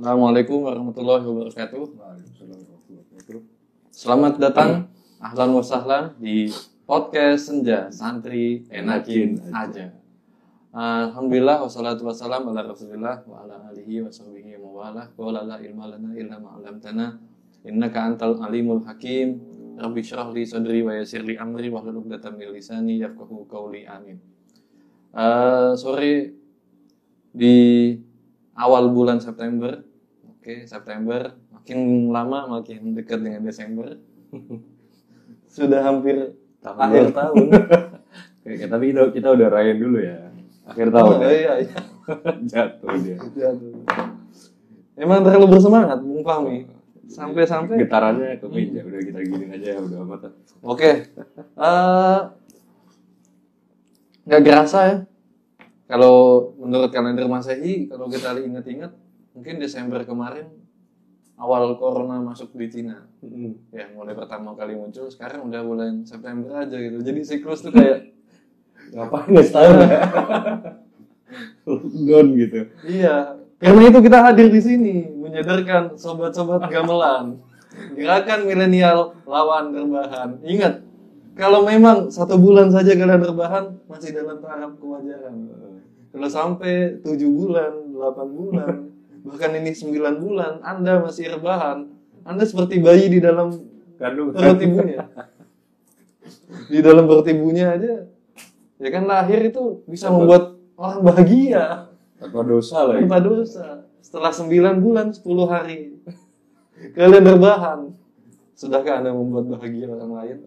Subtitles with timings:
[0.00, 1.92] Assalamualaikum warahmatullahi wabarakatuh.
[3.92, 4.88] Selamat datang,
[5.20, 6.48] ahlan wa sahlan di
[6.88, 9.92] podcast Senja Santri Enakin Aja.
[10.72, 15.92] Alhamdulillah wassalatu wassalam ala Rasulillah wa ala alihi wa sahbihi wa wala wa la ilma
[15.92, 17.20] lana illa ma 'allamtana
[17.68, 19.36] innaka antal alimul hakim.
[19.76, 23.84] Rabbi syrah li sadri wa yassir li amri wa hlul 'uqdatam min lisani yafqahu qawli
[23.84, 24.16] amin.
[25.12, 26.32] Eh, sore
[27.36, 27.56] di
[28.56, 29.89] awal bulan September.
[30.50, 34.02] Oke, September makin lama makin dekat dengan Desember.
[35.54, 37.14] Sudah hampir Tahun akhir baru.
[37.14, 37.44] tahun.
[38.50, 40.26] Oke, tapi kita, kita udah rayain dulu ya.
[40.66, 41.14] Akhir tahun.
[41.14, 41.30] Oh, ya.
[41.30, 41.78] iya, iya.
[42.50, 43.14] Jatuh dia.
[44.98, 46.66] Emang terlalu bersemangat, Bung Fahmi.
[47.06, 48.82] Sampai-sampai Getarannya ke meja.
[48.82, 50.34] Udah kita giniin aja, udah amat.
[50.66, 51.14] Oke.
[51.62, 52.18] Eh,
[54.26, 54.96] nggak gerasa ya.
[55.86, 58.90] Kalau menurut kalender Masehi, kalau kita ingat-ingat,
[59.40, 60.52] mungkin Desember kemarin
[61.40, 63.08] awal corona masuk di Cina.
[63.72, 67.00] Ya, mulai pertama kali muncul, sekarang udah bulan September aja gitu.
[67.00, 68.20] Jadi siklus tuh kayak
[68.90, 69.88] Ngapain nggak setahun ya?
[71.70, 72.60] Lockdown gitu.
[72.82, 73.16] Iya,
[73.62, 77.38] karena itu kita hadir di sini menyadarkan sobat-sobat gamelan.
[77.94, 80.42] Gerakan milenial lawan rebahan.
[80.42, 80.82] Ingat,
[81.38, 85.34] kalau memang satu bulan saja kalian rebahan masih dalam tahap kewajaran.
[86.10, 88.74] Kalau sampai tujuh bulan, delapan bulan,
[89.22, 91.88] bahkan ini sembilan bulan, Anda masih rebahan.
[92.24, 93.52] Anda seperti bayi di dalam
[93.96, 95.04] perut ibunya.
[96.68, 98.06] Di dalam perut ibunya aja,
[98.76, 101.90] ya kan lahir itu bisa membuat orang bahagia
[102.20, 103.00] Tanpa dosa lagi.
[103.06, 103.66] tanpa dosa.
[104.00, 105.80] Setelah 9 bulan 10 hari
[106.96, 107.80] kalian berbahan.
[108.56, 110.38] Sudahkah Anda membuat bahagia orang lain?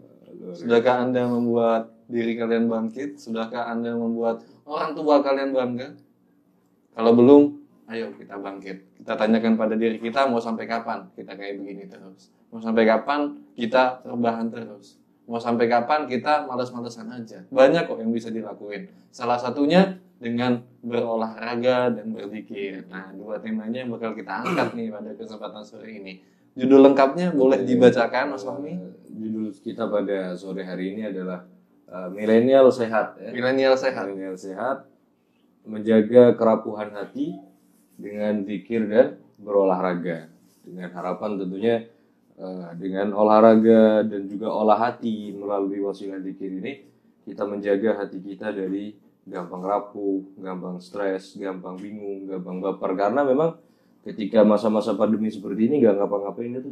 [0.54, 3.18] Sudahkah Anda membuat diri kalian bangkit?
[3.18, 5.98] Sudahkah Anda membuat orang tua kalian bangga?
[6.94, 7.42] Kalau belum,
[7.92, 9.02] ayo kita bangkit.
[9.02, 12.32] Kita tanyakan pada diri kita mau sampai kapan kita kayak begini terus.
[12.54, 15.02] Mau sampai kapan kita terbahan terus.
[15.24, 17.40] Mau sampai kapan kita malas-malesan aja.
[17.48, 18.92] Banyak kok yang bisa dilakuin.
[19.10, 22.88] Salah satunya dengan berolahraga dan berzikir.
[22.88, 26.14] Nah, dua temanya yang bakal kita angkat nih pada kesempatan sore ini.
[26.54, 28.78] Judul lengkapnya boleh dibacakan Mas Fahmi?
[28.78, 31.44] Eh, Judul kita pada sore hari ini adalah
[31.88, 33.18] eh, milenial sehat.
[33.20, 33.32] Ya.
[33.32, 34.06] Milenial sehat.
[34.06, 34.94] Milenial sehat
[35.64, 37.40] menjaga kerapuhan hati
[37.98, 40.30] dengan zikir dan berolahraga.
[40.64, 41.76] Dengan harapan tentunya
[42.40, 46.74] eh, dengan olahraga dan juga olah hati melalui wasilah zikir ini
[47.24, 52.92] kita menjaga hati kita dari gampang rapuh, gampang stres, gampang bingung, gampang baper.
[53.00, 53.56] Karena memang
[54.04, 56.72] ketika masa-masa pandemi seperti ini nggak ngapa-ngapain itu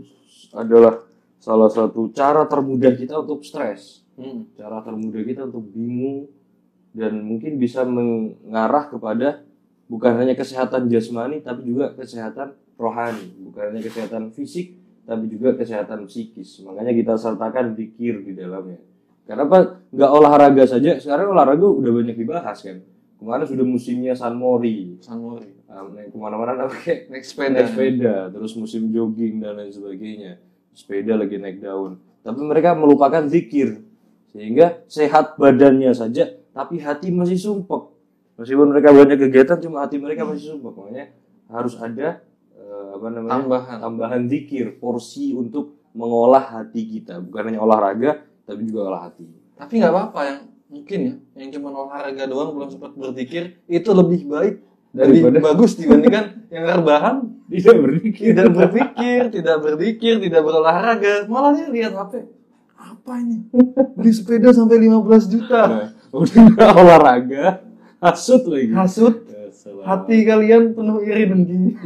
[0.51, 0.99] adalah
[1.39, 4.03] salah satu cara termudah kita untuk stres.
[4.11, 4.43] Hmm.
[4.59, 6.27] cara termudah kita untuk bingung
[6.91, 9.41] dan mungkin bisa mengarah kepada
[9.91, 13.35] bukan hanya kesehatan jasmani tapi juga kesehatan rohani.
[13.51, 16.63] Bukan hanya kesehatan fisik tapi juga kesehatan psikis.
[16.63, 18.79] Makanya kita sertakan zikir di dalamnya.
[19.27, 20.95] Kenapa nggak olahraga saja?
[20.95, 22.79] Sekarang olahraga udah banyak dibahas kan?
[23.19, 25.51] Kemarin sudah musimnya sunmori Sanmori.
[25.69, 27.53] um, ke mana-mana pakai Naik sepeda.
[27.53, 30.39] naik sepeda terus musim jogging dan lain sebagainya.
[30.71, 31.99] Sepeda lagi naik daun.
[32.23, 33.83] Tapi mereka melupakan zikir.
[34.31, 37.90] Sehingga sehat badannya saja tapi hati masih sumpek
[38.41, 41.05] meskipun mereka banyak kegiatan cuma hati mereka masih sumpek makanya
[41.47, 43.77] harus ada eh, apa namanya Tambahan.
[43.79, 49.77] tambahan zikir porsi untuk mengolah hati kita bukan hanya olahraga tapi juga olah hati Tapi
[49.77, 50.39] nggak apa-apa yang
[50.71, 54.55] mungkin ya, yang cuma olahraga doang belum sempat berzikir itu lebih baik
[54.91, 56.25] lebih Daripada- bagus dibandingkan
[56.55, 57.15] yang rebahan
[57.47, 62.23] tidak berzikir tidak berpikir, tidak berzikir, tidak berolahraga, malah dia lihat HP.
[62.79, 63.43] Apa ini?
[63.91, 65.61] Beli sepeda sampai 15 juta.
[65.67, 67.59] Nah, udah olahraga
[68.01, 69.15] hasut lagi Hasut
[69.61, 71.77] Ya, hati kalian penuh iri dengki.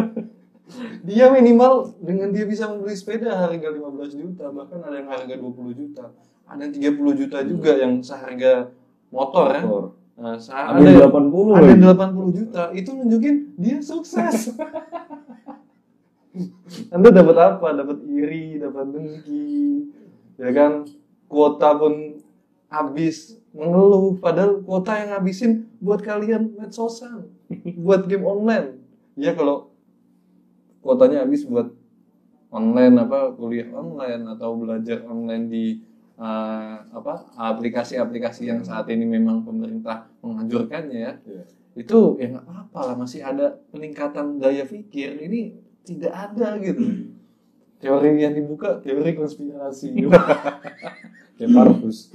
[1.08, 5.76] dia minimal dengan dia bisa membeli sepeda harga 15 juta, bahkan ada yang harga 20
[5.76, 6.16] juta.
[6.48, 8.72] Ada yang 30 juta juga yang seharga
[9.12, 9.62] motor ya.
[9.68, 9.84] Motor.
[10.14, 12.62] Nah, se- ada yang 80 ada yang lagi 80 juta.
[12.72, 14.48] Itu nunjukin dia sukses.
[16.94, 17.66] Anda dapat apa?
[17.78, 19.92] Dapat iri, dapat dengki,
[20.40, 20.72] ya kan?
[21.28, 22.18] Kuota pun
[22.66, 27.30] habis mengeluh, padahal kuota yang habisin buat kalian medsosan,
[27.86, 28.82] buat game online.
[29.14, 29.70] Ya kalau
[30.82, 31.70] kuotanya habis buat
[32.50, 35.64] online apa kuliah online atau belajar online di
[36.14, 41.44] eh, apa aplikasi-aplikasi yang saat ini memang pemerintah menganjurkannya ya Iya.
[41.74, 47.03] itu ya nggak apa-apa lah masih ada peningkatan daya pikir ini tidak ada gitu
[47.82, 49.92] teori yang dibuka teori konspirasi
[51.34, 52.14] Kayak Parvus.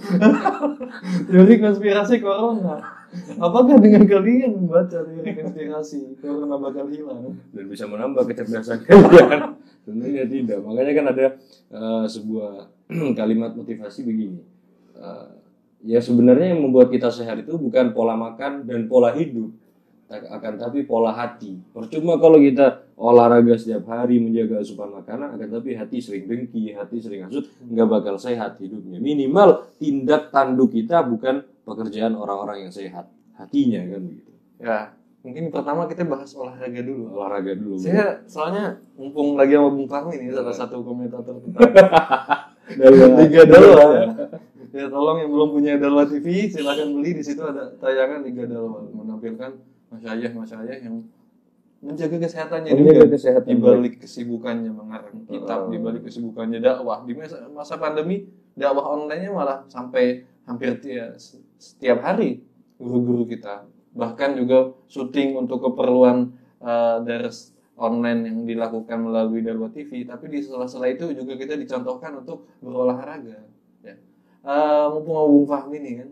[1.28, 3.00] teori konspirasi corona
[3.36, 9.60] apakah dengan kalian membaca teori konspirasi corona bakal hilang dan bisa menambah kecerdasan kalian.
[9.90, 10.60] Tentunya tidak.
[10.62, 11.26] Makanya kan ada
[11.74, 12.70] eh, sebuah
[13.20, 14.40] kalimat motivasi begini.
[14.96, 15.30] Eh,
[15.90, 19.50] ya sebenarnya yang membuat kita sehat itu bukan pola makan dan pola hidup,
[20.10, 21.58] akan tapi pola hati.
[21.74, 27.00] Percuma kalau kita olahraga setiap hari menjaga asupan makanan, akan tapi hati sering dengki, hati
[27.00, 29.00] sering hasut, nggak bakal sehat hidupnya.
[29.00, 33.08] Minimal tindak tanduk kita bukan pekerjaan orang-orang yang sehat,
[33.40, 34.32] hatinya kan begitu.
[34.60, 34.92] ya
[35.24, 37.76] mungkin pertama kita bahas olahraga dulu Olahraga dulu.
[37.76, 41.60] saya soalnya mumpung lagi sama Bung Fahmi nih salah satu komentator kita
[42.80, 43.08] Dalwa.
[43.20, 43.84] Liga Dalwa
[44.72, 48.80] ya tolong yang belum punya Dalwa TV silahkan beli di situ ada tayangan Liga Dalwa
[48.96, 49.60] menampilkan
[49.92, 51.04] masyayah masyayah yang
[51.80, 53.14] menjaga kesehatannya Menjaga juga.
[53.16, 53.48] kesehatan.
[53.48, 55.72] Di balik kesibukannya mengarang kitab Oh.
[55.72, 57.04] di balik kesibukannya dakwah.
[57.04, 61.16] Di masa, masa pandemi dakwah online-nya malah sampai hampir tia-
[61.56, 62.44] setiap hari
[62.76, 63.64] guru-guru kita.
[63.92, 70.44] Bahkan juga syuting untuk keperluan eh, daras online yang dilakukan melalui Darwa TV tapi di
[70.44, 73.40] sela-sela itu juga kita dicontohkan untuk berolahraga
[73.80, 73.96] ya.
[74.40, 76.10] Eh, mumpung Bung Fahmi nih kan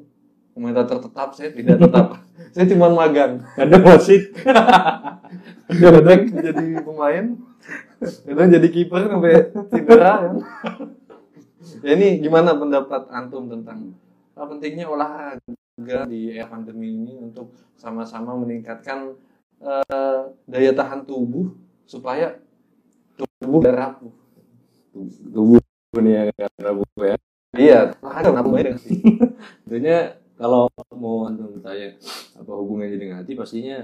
[0.52, 2.08] komentator tetap saya tidak tetap.
[2.56, 3.44] Saya cuma magang.
[3.54, 4.32] Ada wasit.
[5.68, 7.26] kadang jadi pemain.
[8.00, 10.36] Kadang jadi kiper sampai cedera kan
[11.84, 13.94] ya ini gimana pendapat antum tentang
[14.38, 19.18] pentingnya olahraga di era pandemi ini untuk sama-sama meningkatkan
[19.62, 21.54] eh, daya tahan tubuh
[21.90, 22.38] supaya
[23.18, 24.14] tubuh tidak rapuh?
[25.34, 25.62] Tubuh
[25.98, 27.16] nih yang rabu ya.
[27.58, 29.00] iya olahraga baik dengan sih
[29.66, 29.98] Tentunya
[30.38, 31.98] kalau mau antum tanya
[32.38, 33.82] apa hubungannya dengan hati pastinya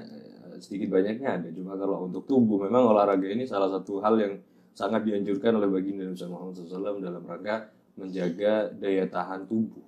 [0.59, 1.47] sedikit banyaknya ada.
[1.53, 4.33] Cuma kalau untuk tubuh memang olahraga ini salah satu hal yang
[4.73, 9.85] sangat dianjurkan oleh baginda Nabi Muhammad SAW dalam rangka menjaga daya tahan tubuh.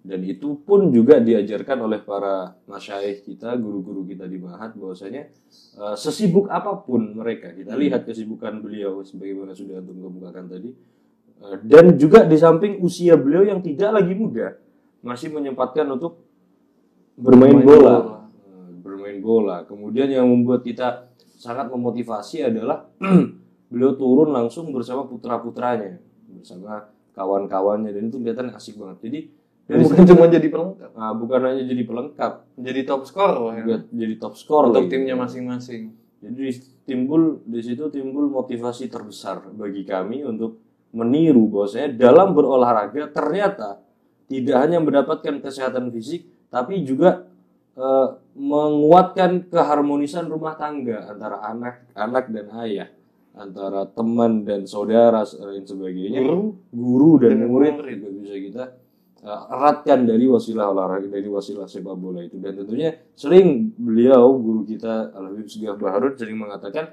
[0.00, 5.28] Dan itu pun juga diajarkan oleh para masyaikh kita, guru-guru kita di Mahat bahwasanya
[5.76, 10.72] eh, sesibuk apa pun mereka, kita lihat kesibukan beliau sebagaimana sudah antum kemukakan tadi,
[11.40, 14.60] Eh, dan juga di samping usia beliau yang tidak lagi muda
[15.00, 16.20] masih menyempatkan untuk
[17.16, 17.94] bermain Bermain bola.
[17.96, 18.19] bola.
[19.20, 22.88] Bermain bola kemudian yang membuat kita sangat memotivasi adalah
[23.70, 28.98] beliau turun langsung bersama putra putranya bersama kawan-kawannya dan itu kelihatan asik banget.
[29.04, 29.20] Jadi
[29.70, 30.90] dari bukan cuma jadi pelengkap?
[30.98, 32.32] Nah, bukan hanya jadi pelengkap.
[32.58, 33.78] Jadi top skor ya.
[33.86, 35.94] jadi top skor untuk timnya masing-masing.
[36.20, 36.42] Jadi
[36.84, 40.58] timbul di situ timbul motivasi terbesar bagi kami untuk
[40.90, 43.78] meniru bahwasanya dalam berolahraga ternyata
[44.26, 47.29] tidak hanya mendapatkan kesehatan fisik tapi juga
[47.80, 52.88] eh, menguatkan keharmonisan rumah tangga antara anak-anak dan ayah,
[53.32, 56.60] antara teman dan saudara dan sebagainya, guru.
[56.68, 57.96] Guru dan Dengan murid murid.
[57.96, 58.64] juga bisa kita
[59.24, 62.36] eh, eratkan dari wasilah olahraga dari wasilah sepak bola itu.
[62.36, 66.92] Dan tentunya sering beliau guru kita Al Habib Sugih Baharun sering mengatakan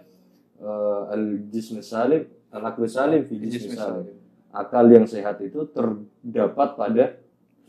[1.13, 4.17] al jism salim al aql salim fi jism salim.
[4.49, 7.05] Akal yang sehat itu terdapat pada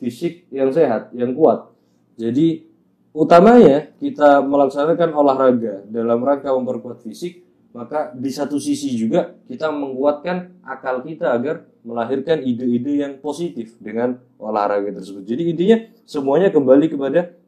[0.00, 1.69] fisik yang sehat yang kuat.
[2.17, 2.68] Jadi
[3.12, 10.64] utamanya kita melaksanakan olahraga dalam rangka memperkuat fisik maka di satu sisi juga kita menguatkan
[10.64, 15.22] akal kita agar melahirkan ide-ide yang positif dengan olahraga tersebut.
[15.22, 15.76] Jadi intinya
[16.08, 17.38] semuanya kembali kepada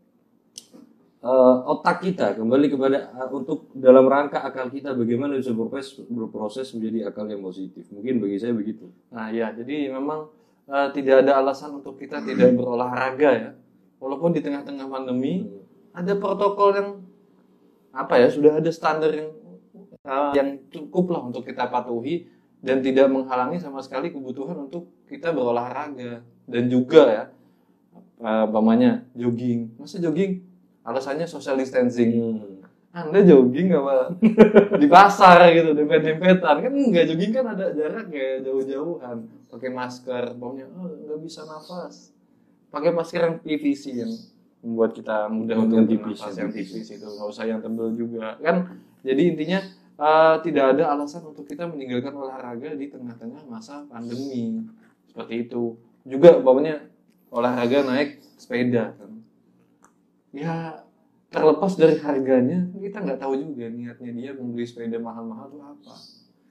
[1.24, 6.68] eh, otak kita, kembali kepada eh, untuk dalam rangka akal kita bagaimana bisa berproses, berproses
[6.76, 7.88] menjadi akal yang positif.
[7.88, 8.92] Mungkin bagi saya begitu.
[9.11, 10.28] Nah ya, jadi memang
[10.68, 13.50] eh, tidak ada alasan untuk kita tidak berolahraga ya.
[14.00, 15.47] Walaupun di tengah-tengah pandemi
[15.92, 16.88] ada protokol yang
[17.92, 19.30] apa ya sudah ada standar yang
[20.33, 22.25] yang cukup lah untuk kita patuhi
[22.64, 27.25] dan tidak menghalangi sama sekali kebutuhan untuk kita berolahraga dan juga ya
[28.21, 29.76] eh, umpamanya jogging.
[29.76, 30.45] Masa jogging?
[30.85, 32.40] Alasannya social distancing.
[32.90, 34.19] Anda jogging apa
[34.83, 40.66] di pasar gitu, dempet-dempetan kan enggak jogging kan ada jarak ya jauh-jauhan, pakai masker, pokoknya
[40.75, 42.11] oh, nggak bisa nafas,
[42.70, 44.12] pakai masker yang PVC yang
[44.62, 47.06] membuat kita mudah untuk tipis, bernafas yang yang tipis itu.
[47.06, 48.56] Nggak usah yang tebel juga kan,
[49.02, 49.60] jadi intinya
[49.98, 54.62] eh, tidak ada alasan untuk kita meninggalkan olahraga di tengah-tengah masa pandemi.
[55.10, 55.74] Seperti itu,
[56.06, 56.86] juga umpamanya
[57.34, 59.12] olahraga naik sepeda kan,
[60.30, 60.86] ya
[61.30, 65.94] terlepas dari harganya kita nggak tahu juga niatnya dia membeli sepeda mahal-mahal itu apa.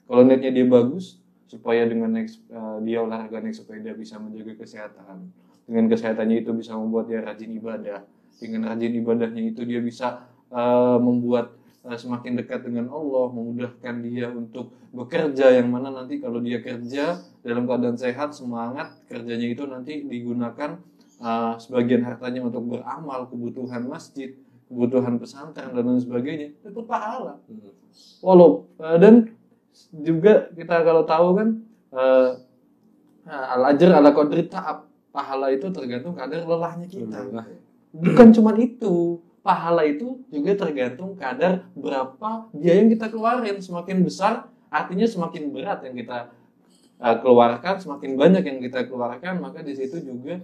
[0.10, 5.32] Kalau niatnya dia bagus supaya dengan naik eh, dia olahraga naik sepeda bisa menjaga kesehatan
[5.70, 8.02] dengan kesehatannya itu bisa membuat dia rajin ibadah
[8.40, 11.54] dengan rajin ibadahnya itu dia bisa eh, membuat
[11.86, 17.20] eh, semakin dekat dengan Allah, memudahkan dia untuk bekerja yang mana nanti kalau dia kerja
[17.44, 20.80] dalam keadaan sehat, semangat, kerjanya itu nanti digunakan
[21.20, 24.34] eh, sebagian hartanya untuk beramal, kebutuhan masjid,
[24.72, 27.38] kebutuhan pesantren dan lain sebagainya, itu pahala.
[27.46, 27.76] Hmm.
[28.24, 29.14] Walau eh, dan
[29.94, 31.48] juga kita kalau tahu kan
[31.94, 32.30] eh,
[33.30, 34.89] al ajr ala qadri ta'ab.
[35.10, 37.26] Pahala itu tergantung kadar lelahnya kita.
[37.34, 37.46] Nah,
[37.90, 43.58] Bukan cuma itu, pahala itu juga tergantung kadar berapa biaya yang kita keluarin.
[43.58, 46.30] Semakin besar, artinya semakin berat yang kita
[47.02, 50.38] uh, keluarkan, semakin banyak yang kita keluarkan, maka di situ juga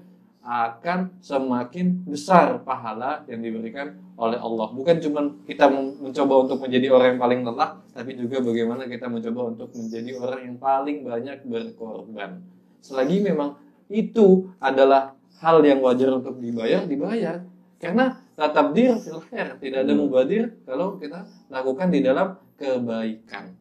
[0.45, 4.69] akan semakin besar pahala yang diberikan oleh Allah.
[4.69, 9.41] Bukan cuma kita mencoba untuk menjadi orang yang paling lelah, tapi juga bagaimana kita mencoba
[9.57, 12.45] untuk menjadi orang yang paling banyak berkorban.
[12.77, 13.57] Selagi memang
[13.89, 17.45] itu adalah hal yang wajar untuk dibayar, dibayar.
[17.77, 20.01] Karena tabdir fil khair, tidak ada Hmm.
[20.07, 23.53] mubadir kalau kita lakukan di dalam kebaikan.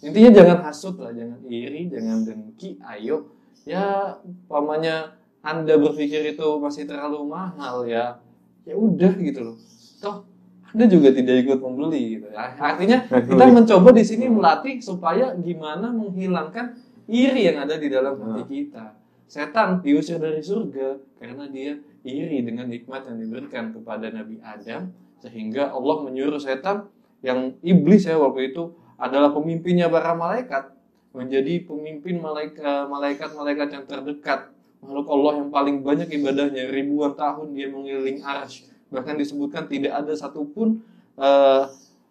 [0.00, 3.32] Intinya jangan hasut lah, jangan iri, jangan dengki, ayo.
[3.66, 4.16] Ya,
[4.46, 8.18] pamannya Anda berpikir itu masih terlalu mahal ya.
[8.66, 9.56] Ya udah gitu loh.
[10.02, 10.26] Toh
[10.74, 12.26] Anda juga tidak ikut membeli gitu.
[12.30, 12.54] ya.
[12.58, 16.74] Artinya kita mencoba di sini melatih supaya gimana menghilangkan
[17.06, 18.94] iri yang ada di dalam hati kita.
[19.26, 25.74] Setan diusir dari surga karena dia iri dengan nikmat yang diberikan kepada Nabi Adam sehingga
[25.74, 26.86] Allah menyuruh setan
[27.26, 30.70] yang iblis ya waktu itu adalah pemimpinnya para malaikat
[31.10, 34.40] menjadi pemimpin malaikat malaikat-malaikat yang terdekat.
[34.78, 40.14] Makhluk Allah yang paling banyak ibadahnya ribuan tahun dia mengeliling arsh bahkan disebutkan tidak ada
[40.14, 40.78] satupun
[41.18, 41.62] eh,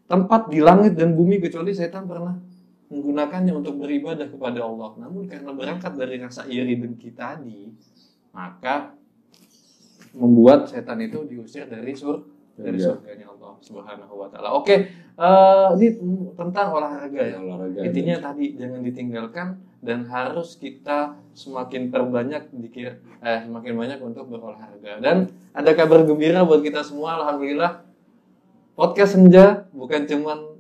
[0.06, 2.36] tempat di langit dan bumi kecuali setan pernah
[2.96, 4.96] menggunakannya untuk beribadah kepada Allah.
[4.96, 7.76] Namun karena berangkat dari rasa iri dengki tadi,
[8.32, 8.96] maka
[10.16, 12.24] membuat setan itu diusir dari sur
[12.56, 12.96] dari Iya.
[12.96, 14.56] surganya Allah Subhanahu wa taala.
[14.56, 15.88] Oke, eh, ini
[16.40, 17.36] tentang olahraga ya.
[17.36, 17.84] olahraga.
[17.84, 19.48] Intinya tadi jangan ditinggalkan
[19.84, 25.04] dan harus kita semakin perbanyak dikir eh semakin banyak untuk berolahraga.
[25.04, 27.84] Dan ada kabar gembira buat kita semua alhamdulillah.
[28.76, 30.55] Podcast Senja bukan cuman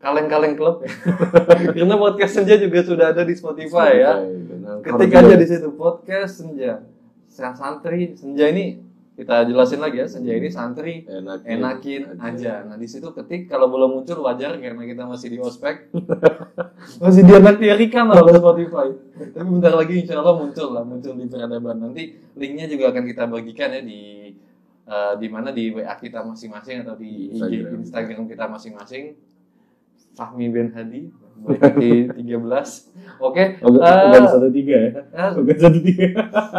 [0.00, 0.90] kaleng-kaleng klub ya.
[1.76, 4.12] Karena podcast Senja juga sudah ada di Spotify ya.
[4.24, 4.74] Benar.
[4.80, 6.80] Ketik aja di situ podcast Senja.
[7.30, 8.80] Santri Senja ini
[9.20, 10.08] kita jelasin lagi ya.
[10.08, 12.64] Senja ini santri enakin, enakin aja.
[12.64, 15.92] Nah di situ ketik kalau belum muncul wajar karena kita masih di ospek,
[17.04, 18.88] masih dianaktiarikan lah oleh Spotify.
[19.36, 21.76] Tapi bentar lagi insya Allah muncul lah, muncul di peradaban.
[21.76, 24.32] Nanti linknya juga akan kita bagikan ya di
[24.88, 27.84] eh, di mana di WA kita masing-masing atau di IG Instagram.
[27.84, 29.04] Instagram kita masing-masing.
[30.14, 31.10] Fahmi Ben Hadi,
[31.80, 33.20] di 13.
[33.20, 34.90] Oke, Oh, bukan eh, satu tiga ya?
[35.04, 36.06] eh, Bukan satu tiga.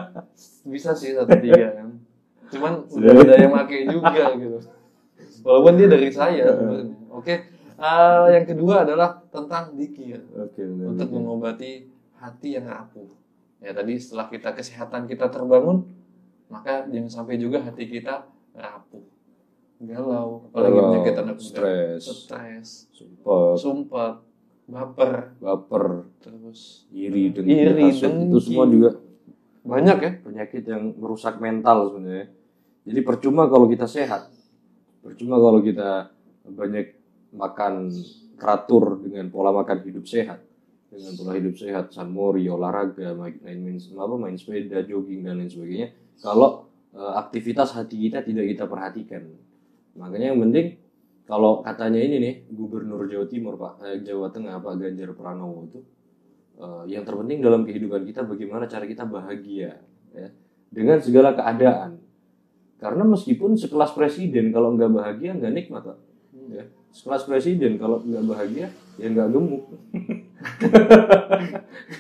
[0.72, 1.90] bisa sih satu tiga kan
[2.54, 4.60] cuman udah ada yang pakai juga gitu
[5.42, 7.34] walaupun dia dari saya sebenarnya oke
[7.82, 10.94] eh, yang kedua adalah tentang dikir Oke, benar.
[10.94, 13.10] untuk mengobati hati yang rapuh
[13.58, 15.82] ya tadi setelah kita kesehatan kita terbangun
[16.46, 19.02] maka jangan sampai juga hati kita rapuh
[19.84, 20.50] galau.
[20.50, 21.48] Apalagi Galau, penyakit anak muda.
[21.48, 22.04] stres.
[22.06, 22.70] stres.
[22.94, 24.12] Sumpah, sumpah.
[24.72, 25.36] Baper.
[25.42, 25.86] Baper,
[26.24, 26.88] terus.
[26.96, 28.96] Iri, dengki, Iri, hasut, itu semua juga
[29.62, 30.12] banyak ya?
[30.26, 32.34] Penyakit yang merusak mental sebenarnya.
[32.82, 34.34] Jadi percuma kalau kita sehat,
[35.06, 36.10] percuma kalau kita
[36.50, 36.98] banyak
[37.30, 37.94] makan
[38.42, 40.42] teratur dengan pola makan hidup sehat,
[40.90, 45.94] dengan pola hidup sehat, sunmori, olahraga, main, main, apa, main sepeda, jogging dan lain sebagainya.
[46.26, 46.66] Kalau
[46.98, 49.30] eh, aktivitas hati kita tidak kita perhatikan,
[49.96, 50.80] makanya yang penting
[51.28, 55.80] kalau katanya ini nih Gubernur Jawa Timur Pak eh, Jawa Tengah Pak Ganjar Pranowo itu
[56.60, 59.80] eh, yang terpenting dalam kehidupan kita bagaimana cara kita bahagia
[60.12, 60.28] ya
[60.72, 62.00] dengan segala keadaan.
[62.82, 65.98] Karena meskipun sekelas presiden kalau nggak bahagia nggak nikmat Pak.
[66.50, 66.66] ya.
[66.92, 68.68] Sekelas presiden kalau nggak bahagia
[68.98, 69.64] ya nggak gemuk.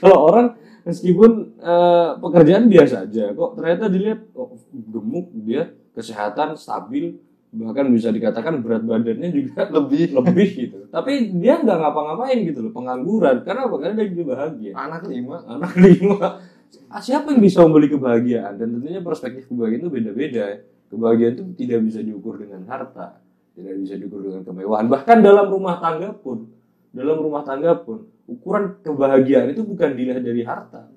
[0.01, 7.21] Kalau orang meskipun eh, pekerjaan biasa aja kok ternyata dilihat oh, gemuk dia kesehatan stabil
[7.51, 10.15] bahkan bisa dikatakan berat badannya juga lebih.
[10.15, 10.77] lebih gitu.
[10.87, 13.43] Tapi dia nggak ngapa-ngapain gitu loh pengangguran.
[13.43, 13.75] Karena apa?
[13.79, 14.71] Karena dia juga bahagia.
[14.75, 15.35] Anak lima.
[15.47, 16.39] Anak lima.
[16.87, 18.55] Ah, siapa yang bisa membeli kebahagiaan?
[18.55, 20.45] Dan tentunya perspektif kebahagiaan itu beda-beda.
[20.87, 23.19] Kebahagiaan itu tidak bisa diukur dengan harta
[23.55, 24.87] tidak bisa diukur dengan kemewahan.
[24.87, 26.47] Bahkan dalam rumah tangga pun
[26.91, 30.87] dalam rumah tangga pun ukuran kebahagiaan itu bukan dilihat dari harta.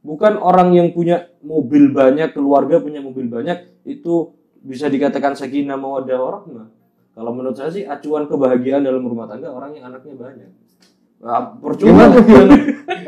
[0.00, 6.18] Bukan orang yang punya mobil banyak keluarga punya mobil banyak itu bisa dikatakan sakinah mawaddah
[6.20, 6.68] warahmah
[7.20, 10.50] kalau menurut saya sih acuan kebahagiaan dalam rumah tangga orang yang anaknya banyak.
[11.20, 12.08] Nah, percuma?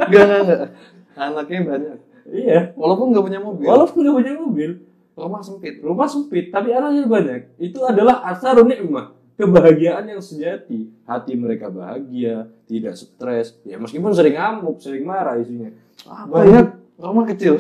[0.03, 0.69] Enggak, enggak.
[1.17, 1.97] Anaknya banyak.
[2.29, 2.61] iya.
[2.77, 3.65] Walaupun nggak punya mobil.
[3.65, 4.71] walaupun nggak punya mobil.
[5.13, 5.81] Rumah sempit.
[5.81, 7.41] rumah sempit tapi anaknya banyak.
[7.57, 9.17] Itu adalah asarun nikmah.
[9.41, 10.93] Kebahagiaan yang sejati.
[11.09, 13.57] Hati mereka bahagia tidak stres.
[13.65, 15.73] Ya meskipun sering ngamuk sering marah isinya.
[16.05, 16.69] Ah, banyak.
[17.01, 17.57] Rumah kecil.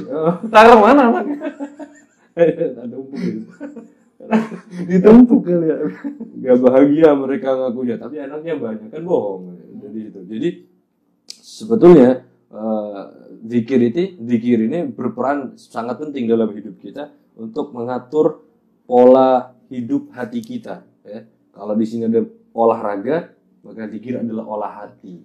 [0.52, 1.38] Taruh mana anaknya.
[4.86, 5.76] Ditumpuk kali ya.
[6.38, 9.58] Nggak bahagia mereka ngakunya tapi anaknya banyak kan bohong.
[9.82, 10.48] Jadi itu jadi
[11.28, 12.22] sebetulnya
[12.54, 13.02] eh,
[13.50, 18.46] zikir itu zikir ini berperan sangat penting dalam hidup kita untuk mengatur
[18.86, 21.26] pola hidup hati kita ya.
[21.52, 22.22] Kalau di sini ada
[22.54, 25.22] olahraga maka zikir adalah olah hati.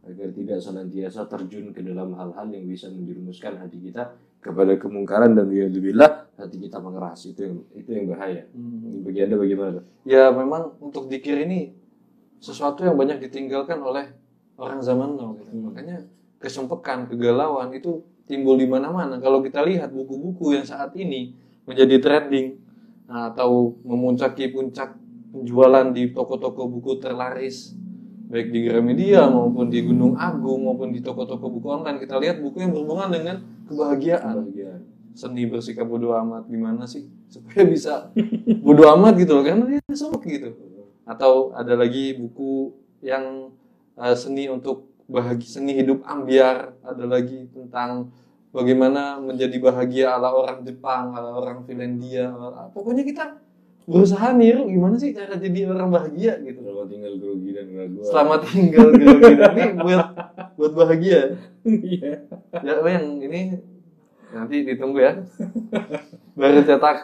[0.00, 5.46] Agar tidak senantiasa terjun ke dalam hal-hal yang bisa menjerumuskan hati kita kepada kemungkaran dan
[5.52, 7.28] billah hati kita mengeras.
[7.28, 8.42] Itu yang itu yang bahaya.
[9.04, 11.76] Bagi anda bagaimana ya memang untuk dikir ini
[12.40, 14.16] sesuatu yang banyak ditinggalkan oleh
[14.56, 15.52] orang zaman now gitu.
[15.60, 16.04] makanya
[16.40, 19.20] kesumpekan kegalauan itu timbul di mana-mana.
[19.20, 21.36] Kalau kita lihat buku-buku yang saat ini
[21.68, 22.56] menjadi trending
[23.04, 24.96] nah, atau memuncaki puncak
[25.30, 27.76] penjualan di toko-toko buku terlaris
[28.30, 32.62] baik di Gramedia maupun di Gunung Agung maupun di toko-toko buku online kita lihat buku
[32.62, 34.34] yang berhubungan dengan kebahagiaan.
[34.38, 34.80] Kebahagiaan.
[35.14, 37.06] Seni bersikap bodoh amat gimana sih?
[37.32, 38.10] Supaya bisa
[38.62, 40.50] bodoh amat gitu loh karena dia sumpah gitu.
[41.06, 43.50] Atau ada lagi buku yang
[43.98, 46.74] eh, seni untuk bahagia seni hidup ambiar.
[46.86, 48.10] Ada lagi tentang
[48.50, 53.24] bagaimana menjadi bahagia ala orang Jepang ala orang Finlandia ala- pokoknya kita
[53.90, 56.62] berusaha niru gimana sih cara jadi orang bahagia gitu?
[56.62, 57.98] Selamat tinggal grogi dan ragu.
[58.06, 60.04] selamat tinggal gitu ini buat
[60.58, 61.20] buat bahagia.
[61.60, 62.24] Iya.
[62.64, 63.60] ya yang ini
[64.30, 65.12] nanti ditunggu ya.
[66.38, 66.96] Baru cetak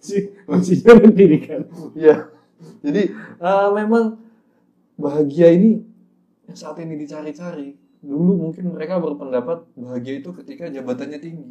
[0.00, 0.16] Si
[0.48, 1.60] maksudnya mendirikan.
[1.92, 2.32] ya
[2.80, 4.16] jadi eh, memang
[4.96, 5.84] bahagia ini
[6.50, 11.44] saat ini dicari-cari dulu mungkin mereka berpendapat bahagia itu ketika jabatannya tinggi.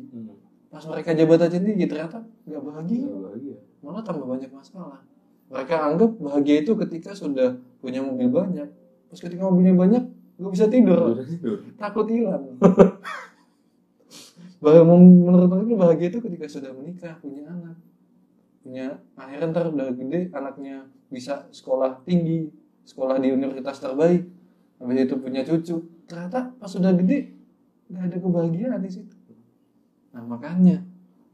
[0.74, 3.06] Pas mereka jabatannya tinggi ternyata nggak bahagia.
[3.06, 3.58] Bahagia.
[3.86, 5.02] malah tambah banyak masalah.
[5.50, 8.70] Mereka anggap bahagia itu ketika sudah punya mobil banyak.
[9.14, 10.04] Terus ketika mobilnya banyak
[10.42, 11.14] nggak bisa tidur.
[11.14, 11.58] Udah tidur.
[11.78, 12.58] takut hilang
[14.60, 17.78] menurut mereka bahagia itu ketika sudah menikah punya anak.
[18.60, 22.52] Punya akhirnya ntar udah gede anaknya bisa sekolah tinggi
[22.84, 24.28] sekolah di universitas terbaik.
[24.80, 25.76] Habis itu punya cucu.
[26.08, 27.32] Ternyata pas sudah gede
[27.90, 29.16] nggak ada kebahagiaan di situ.
[30.12, 30.84] Nah makanya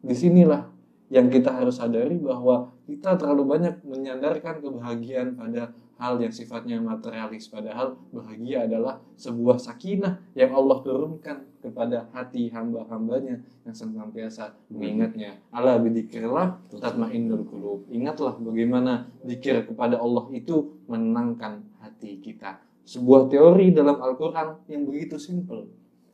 [0.05, 0.69] di sinilah
[1.09, 7.47] yang kita harus sadari bahwa kita terlalu banyak menyandarkan kebahagiaan pada hal yang sifatnya materialis.
[7.47, 15.39] Padahal bahagia adalah sebuah sakinah yang Allah turunkan kepada hati hamba-hambanya yang senantiasa mengingatnya.
[15.49, 17.87] Ala bidzikrillah tatmainnul qulub.
[17.89, 22.59] Ingatlah bagaimana zikir kepada Allah itu menenangkan hati kita.
[22.85, 25.65] Sebuah teori dalam Al-Qur'an yang begitu simple.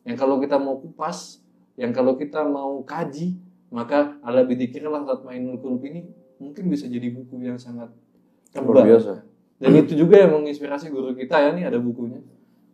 [0.08, 1.44] Yang kalau kita mau kupas
[1.80, 3.40] yang kalau kita mau kaji
[3.72, 6.04] maka ala bidzikrillah tatmainnul qulub ini
[6.38, 7.88] mungkin bisa jadi buku yang sangat
[8.60, 8.86] Luar tebal.
[8.92, 9.14] biasa.
[9.62, 12.18] Dan itu juga yang menginspirasi guru kita ya nih ada bukunya.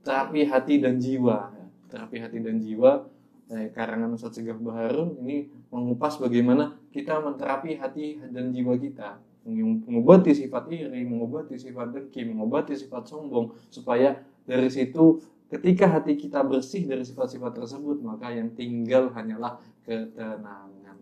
[0.07, 1.51] Terapi hati dan jiwa.
[1.91, 3.03] Terapi hati dan jiwa
[3.51, 9.19] eh, karangan Ustadz Segaf Baharun ini mengupas bagaimana kita menterapi hati dan jiwa kita.
[9.43, 16.19] Meng- mengobati sifat iri mengobati sifat dengki mengobati sifat sombong supaya dari situ ketika hati
[16.19, 20.95] kita bersih dari sifat-sifat tersebut maka yang tinggal hanyalah ketenangan.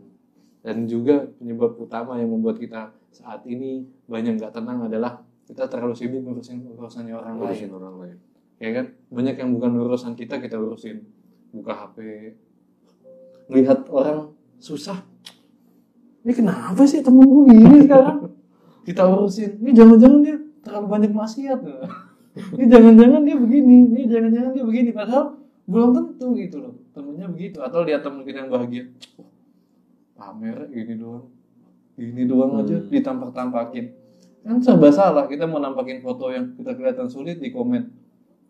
[0.65, 5.93] Dan juga penyebab utama yang membuat kita saat ini banyak nggak tenang adalah kita terlalu
[5.93, 7.53] sibuk ngurusin urusannya orang lain.
[7.53, 8.17] Ngurusin orang lain.
[8.55, 8.85] ya kan?
[9.11, 11.05] Banyak yang bukan urusan kita kita urusin.
[11.53, 11.97] Buka HP
[13.47, 15.05] melihat orang susah.
[16.25, 18.33] Ini kenapa sih temen gue gini sekarang?
[18.81, 19.61] Kita urusin.
[19.61, 21.59] Ini jangan-jangan dia terlalu banyak maksiat.
[22.57, 23.77] Ini jangan-jangan dia begini.
[23.93, 24.89] Ini jangan-jangan dia begini.
[24.89, 25.37] Padahal
[25.69, 26.73] belum tentu gitu loh.
[26.97, 27.61] Temennya begitu.
[27.61, 28.83] Atau lihat temen kita yang bahagia.
[29.17, 29.29] "Wah,
[30.33, 31.29] pamer gini doang.
[31.95, 32.89] Gini doang aja Hmm.
[34.45, 37.89] Kan serba salah kita mau nampakin foto yang kita kelihatan sulit di komen.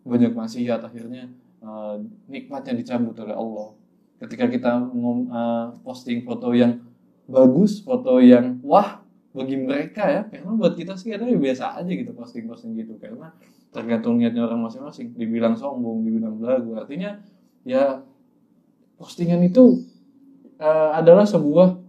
[0.04, 1.32] Banyak maksiat akhirnya
[1.64, 1.96] eh,
[2.28, 3.68] nikmatnya dicabut oleh Allah.
[4.20, 6.84] Ketika kita eh, posting foto yang
[7.26, 9.00] bagus foto yang wah
[9.32, 10.22] bagi mereka ya.
[10.28, 13.00] Karena buat kita sih ya biasa aja gitu posting-posting gitu.
[13.00, 13.32] Karena
[13.72, 15.16] tergantung niatnya orang masing-masing.
[15.16, 16.76] Dibilang sombong dibilang belagu.
[16.76, 17.24] Artinya
[17.64, 18.04] ya
[19.00, 19.80] postingan itu
[20.60, 21.80] eh, adalah sebuah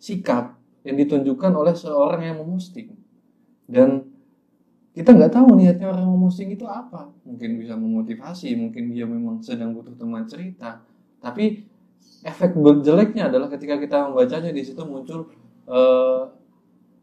[0.00, 0.55] sikap
[0.86, 2.94] yang ditunjukkan oleh seorang yang memosting
[3.66, 4.06] dan
[4.96, 7.12] kita nggak tahu niatnya orang memosting itu apa.
[7.28, 10.80] Mungkin bisa memotivasi mungkin dia memang sedang butuh teman cerita.
[11.20, 11.68] Tapi
[12.24, 15.28] efek jeleknya adalah ketika kita membacanya di situ muncul
[15.68, 16.22] eh,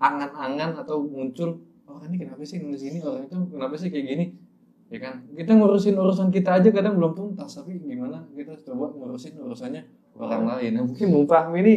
[0.01, 2.97] angan-angan atau muncul orang ini kenapa sih nulis ini?
[2.97, 4.25] Orang itu kenapa sih kayak gini?
[4.89, 5.29] Ya kan?
[5.29, 9.85] Kita ngurusin urusan kita aja kadang belum tuntas tapi gimana kita coba ngurusin urusannya
[10.17, 10.71] orang lain.
[10.81, 11.73] Nah, mungkin Fahmi ini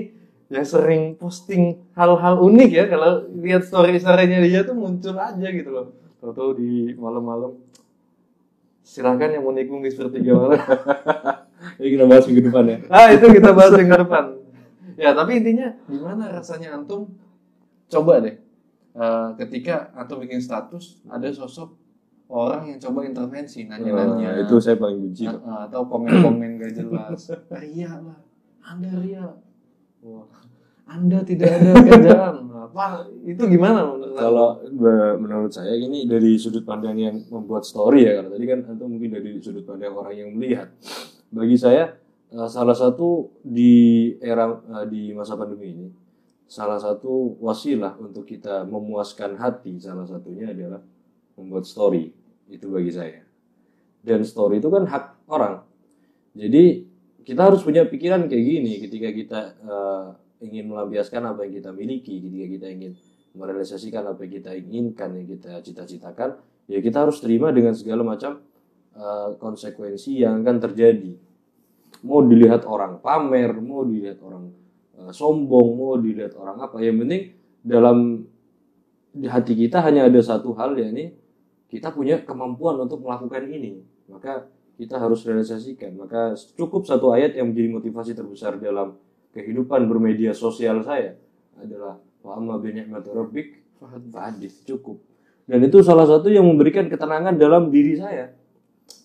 [0.47, 2.85] yang sering posting hal-hal unik ya.
[2.87, 5.87] Kalau lihat story storynya dia tuh muncul aja gitu loh.
[6.23, 7.59] Tahu-tahu di malam-malam
[8.87, 10.63] silakan yang mau nikung di sepertiga malam.
[11.83, 12.79] Ini kita bahas minggu depan ya.
[12.93, 14.25] ah itu kita bahas minggu depan.
[14.95, 17.11] Ya tapi intinya gimana rasanya antum?
[17.91, 18.39] Coba deh.
[18.97, 21.75] Eh, ketika antum bikin status ada sosok
[22.31, 24.31] orang yang coba intervensi nanya-nanya.
[24.35, 25.27] Nah, itu saya paling benci.
[25.27, 27.31] Ah, atau komen-komen gak jelas.
[27.51, 28.19] Ria lah.
[28.67, 29.27] Anda ria
[30.87, 32.35] anda tidak ada kerjaan
[32.67, 34.15] apa itu gimana menurut?
[34.15, 34.49] Kalau
[35.19, 38.23] menurut saya ini dari sudut pandang yang membuat story ya.
[38.23, 40.71] Karena tadi kan itu mungkin dari sudut pandang orang yang melihat.
[41.31, 41.95] Bagi saya
[42.31, 45.89] eh, salah satu di era eh, di masa pandemi ini
[46.47, 50.79] salah satu wasilah untuk kita memuaskan hati salah satunya adalah
[51.35, 52.15] membuat story
[52.47, 53.27] itu bagi saya.
[54.07, 55.67] Dan story itu kan hak orang.
[56.39, 56.86] Jadi
[57.27, 60.07] kita harus punya pikiran kayak gini ketika kita eh,
[60.47, 62.93] ingin melampiaskan apa yang kita miliki, ketika kita ingin
[63.35, 66.39] merealisasikan apa yang kita inginkan, yang kita cita-citakan,
[66.71, 68.39] ya kita harus terima dengan segala macam
[68.95, 71.13] eh, konsekuensi yang akan terjadi.
[72.07, 74.55] Mau dilihat orang pamer, mau dilihat orang
[74.95, 77.35] eh, sombong, mau dilihat orang apa, yang penting
[77.67, 78.23] dalam
[79.11, 81.11] di hati kita hanya ada satu hal yakni
[81.67, 83.83] kita punya kemampuan untuk melakukan ini.
[84.07, 85.97] Maka kita harus realisasikan.
[85.97, 89.01] Maka cukup satu ayat yang menjadi motivasi terbesar dalam
[89.33, 91.17] kehidupan bermedia sosial saya
[91.57, 93.49] adalah wa amma bi ni'mati rabbik
[94.13, 95.01] fahadits cukup.
[95.47, 98.35] Dan itu salah satu yang memberikan ketenangan dalam diri saya.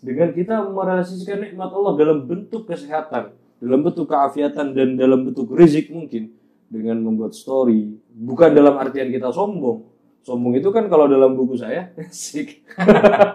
[0.01, 5.93] Dengan kita merealisasikan nikmat Allah dalam bentuk kesehatan, dalam bentuk keafiatan dan dalam bentuk rizik
[5.93, 6.33] mungkin
[6.65, 9.90] dengan membuat story, bukan dalam artian kita sombong.
[10.21, 12.61] Sombong itu kan kalau dalam buku saya, asik.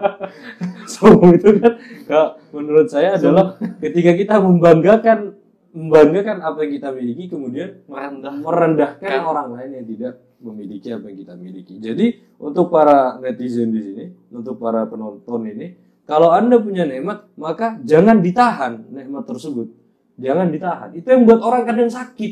[0.93, 1.75] sombong itu kan
[2.07, 5.35] kalau menurut saya adalah ketika kita membanggakan
[5.75, 9.27] membanggakan apa yang kita miliki kemudian merendah merendahkan Kan.
[9.27, 11.75] orang lain yang tidak memiliki apa yang kita miliki.
[11.77, 12.05] Jadi
[12.39, 15.75] untuk para netizen di sini, untuk para penonton ini,
[16.07, 19.67] kalau anda punya nikmat maka jangan ditahan nikmat tersebut,
[20.15, 20.89] jangan ditahan.
[20.95, 22.31] Itu yang membuat orang kadang sakit,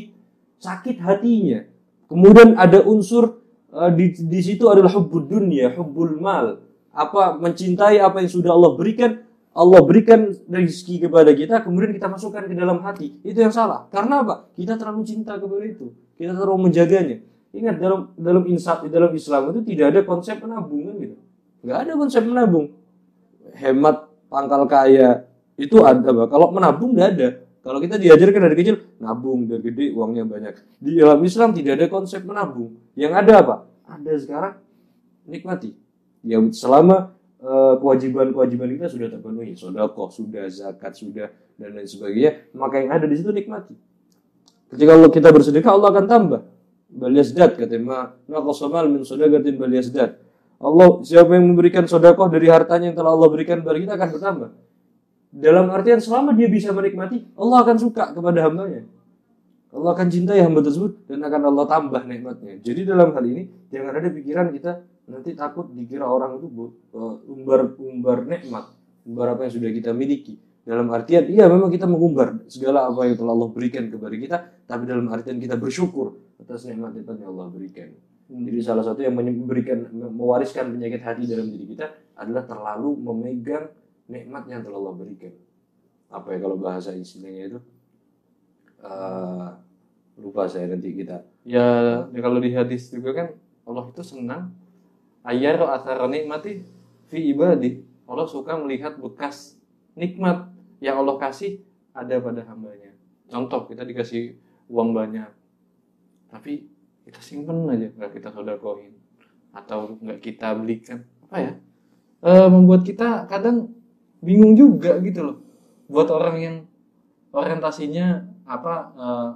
[0.64, 1.60] sakit hatinya.
[2.06, 3.45] Kemudian ada unsur
[3.76, 6.64] eh, di di situ adalah hubbud dunia, hubbul mal,
[6.96, 9.20] apa mencintai apa yang sudah Allah berikan
[9.56, 13.16] Allah berikan rezeki kepada kita, kemudian kita masukkan ke dalam hati.
[13.24, 13.88] Itu yang salah.
[13.88, 14.52] Karena apa?
[14.52, 15.96] Kita terlalu cinta kepada itu.
[16.20, 17.24] Kita terlalu menjaganya.
[17.56, 21.16] Ingat dalam dalam insaf dalam Islam itu tidak ada konsep menabung kan gitu.
[21.64, 22.66] Nggak ada konsep menabung.
[23.56, 23.96] Hemat
[24.28, 25.24] pangkal kaya
[25.56, 26.26] itu ada, Pak.
[26.28, 27.28] Kalau menabung nggak ada.
[27.66, 30.54] Kalau kita diajarkan dari kecil nabung dari gede uangnya banyak.
[30.78, 32.78] Di dalam Islam tidak ada konsep menabung.
[32.94, 33.56] Yang ada apa?
[33.90, 34.54] Ada sekarang
[35.26, 35.74] nikmati.
[36.22, 37.10] Ya selama
[37.42, 43.10] eh, kewajiban-kewajiban kita sudah terpenuhi, sodakoh sudah, zakat sudah, dan lain sebagainya, maka yang ada
[43.10, 43.74] di situ nikmati.
[44.70, 46.40] Ketika Allah kita bersedekah, Allah akan tambah.
[46.86, 50.22] Baliasdat kata ma naqasamal min sadaqatin baliasdat.
[50.62, 54.50] Allah siapa yang memberikan sodakoh dari hartanya yang telah Allah berikan kepada kita akan bertambah.
[55.36, 58.88] Dalam artian selama dia bisa menikmati, Allah akan suka kepada hambanya.
[59.68, 62.56] Allah akan cintai hamba tersebut dan akan Allah tambah nikmatnya.
[62.64, 64.80] Jadi dalam hal ini jangan ada pikiran kita
[65.12, 68.72] nanti takut dikira orang itu bu- eh, umbar-umbar nikmat,
[69.04, 70.40] umbar apa yang sudah kita miliki.
[70.64, 74.82] Dalam artian iya memang kita mengumbar segala apa yang telah Allah berikan kepada kita, tapi
[74.88, 77.92] dalam artian kita bersyukur atas nikmat-nikmat yang Allah berikan.
[78.26, 81.86] Jadi salah satu yang memberikan mewariskan penyakit hati dalam diri kita
[82.18, 83.70] adalah terlalu memegang
[84.06, 85.34] nikmat yang telah Allah berikan.
[86.10, 87.60] Apa ya kalau bahasa istilahnya itu?
[88.82, 89.48] Eh,
[90.22, 91.26] lupa saya nanti kita.
[91.46, 93.28] Ya kalau di hadis juga kan
[93.66, 94.54] Allah itu senang.
[95.26, 96.62] Ayar athar nikmati
[97.10, 97.82] fi ibadi.
[98.06, 99.58] Allah suka melihat bekas
[99.98, 100.46] nikmat
[100.78, 101.58] yang Allah kasih
[101.90, 102.94] ada pada hambanya.
[103.26, 104.38] Contoh kita dikasih
[104.70, 105.26] uang banyak
[106.30, 106.66] tapi
[107.06, 108.94] kita simpen aja nggak kita sodakohin.
[109.54, 111.06] Atau nggak kita belikan.
[111.26, 111.52] Apa ya?
[112.26, 113.72] Eh, membuat kita kadang
[114.24, 115.36] bingung juga gitu loh
[115.86, 116.56] buat orang yang
[117.30, 119.30] orientasinya apa eh,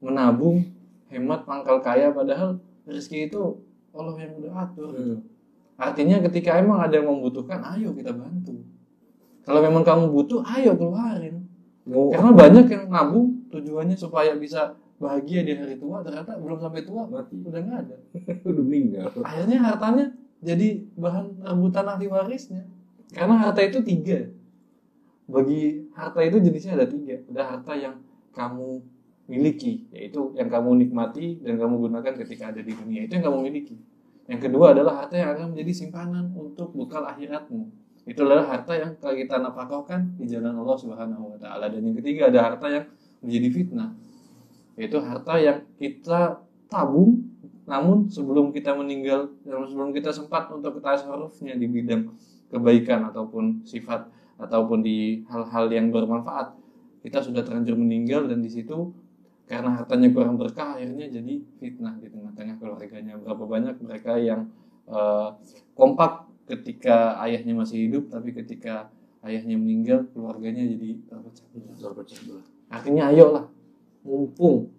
[0.00, 0.64] menabung
[1.10, 5.16] hemat pangkal kaya padahal rezeki itu Allah yang udah atur gitu.
[5.80, 8.52] Artinya ketika emang ada yang membutuhkan, ayo kita bantu.
[9.48, 11.48] Kalau memang kamu butuh, ayo keluarin.
[11.88, 16.84] mau Karena banyak yang nabung tujuannya supaya bisa bahagia di hari tua, ternyata belum sampai
[16.84, 17.96] tua mati udah nggak ada.
[18.52, 20.06] udah meninggal Akhirnya hartanya
[20.44, 22.68] jadi bahan rebutan ahli warisnya.
[23.10, 24.30] Karena harta itu tiga.
[25.30, 27.22] Bagi harta itu jenisnya ada tiga.
[27.30, 27.94] Ada harta yang
[28.34, 28.82] kamu
[29.30, 33.06] miliki, yaitu yang kamu nikmati dan kamu gunakan ketika ada di dunia.
[33.06, 33.78] Itu yang kamu miliki.
[34.30, 37.70] Yang kedua adalah harta yang akan menjadi simpanan untuk bekal akhiratmu.
[38.06, 41.70] Itu adalah harta yang kita nafkahkan di jalan Allah Subhanahu wa taala.
[41.70, 42.84] Dan yang ketiga ada harta yang
[43.22, 43.90] menjadi fitnah.
[44.78, 47.28] yaitu harta yang kita tabung
[47.68, 52.08] namun sebelum kita meninggal dan sebelum kita sempat untuk tasarrufnya di bidang
[52.50, 54.10] kebaikan ataupun sifat
[54.40, 56.60] ataupun di hal-hal yang bermanfaat
[57.00, 58.92] kita sudah terlanjur meninggal dan di situ
[59.48, 63.18] karena hartanya kurang berkah akhirnya jadi fitnah di tengah-tengah keluarganya.
[63.18, 64.46] Berapa banyak mereka yang
[64.86, 65.34] uh,
[65.74, 68.94] kompak ketika ayahnya masih hidup tapi ketika
[69.26, 71.02] ayahnya meninggal keluarganya jadi
[71.82, 72.46] terpecah belah.
[72.70, 73.44] Artinya ayolah
[74.06, 74.70] mumpung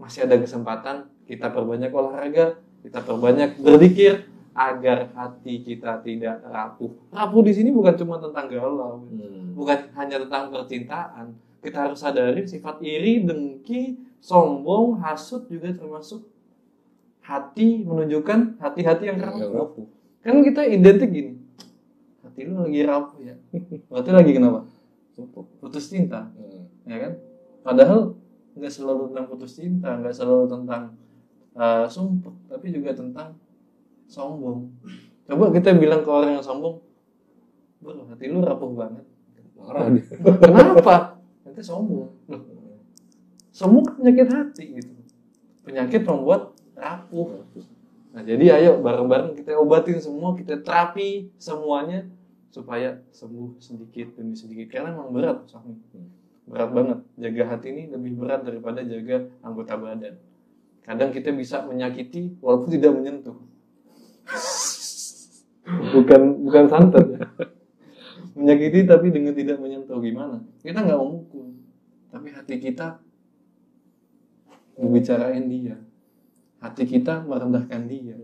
[0.00, 4.24] masih ada kesempatan kita perbanyak olahraga, kita perbanyak berzikir
[4.58, 6.90] agar hati kita tidak rapuh.
[7.14, 9.54] Rapuh di sini bukan cuma tentang galau, hmm.
[9.54, 11.38] bukan hanya tentang percintaan.
[11.62, 16.26] Kita harus sadari sifat iri, dengki, sombong, hasut juga termasuk
[17.22, 19.86] hati menunjukkan hati-hati yang rapuh.
[20.26, 21.32] Kan kita identik gini.
[22.26, 23.38] Hati lu lagi rapuh ya.
[23.90, 24.66] Berarti lagi kenapa?
[25.62, 26.34] Putus cinta.
[26.34, 26.66] Hmm.
[26.82, 27.12] Ya kan?
[27.62, 28.18] Padahal
[28.58, 30.98] nggak selalu tentang putus cinta, nggak selalu tentang
[31.54, 33.38] uh, sumpah tapi juga tentang
[34.08, 34.72] sombong.
[35.28, 36.80] Coba kita bilang ke orang yang sombong
[37.78, 39.04] bro hati lu rapuh banget.
[39.54, 39.86] Marah.
[40.42, 41.18] Kenapa?
[41.46, 42.10] Nanti sombong.
[43.54, 44.92] Sombong kan penyakit hati gitu.
[45.62, 47.46] Penyakit membuat rapuh.
[48.14, 52.08] Nah jadi ayo bareng-bareng kita obatin semua kita terapi semuanya
[52.50, 54.74] supaya sembuh sedikit demi sedikit.
[54.74, 55.78] Karena memang berat soalnya
[56.48, 56.98] berat banget.
[57.20, 60.14] Jaga hati ini lebih berat daripada jaga anggota badan.
[60.82, 63.36] Kadang kita bisa menyakiti walaupun tidak menyentuh.
[65.68, 67.20] Bukan bukan santet ya.
[68.38, 70.38] Menyakiti tapi dengan tidak menyentuh gimana?
[70.62, 71.58] Kita nggak memukul,
[72.14, 73.02] tapi hati kita
[74.78, 75.76] membicarain dia.
[76.62, 78.14] Hati kita merendahkan dia.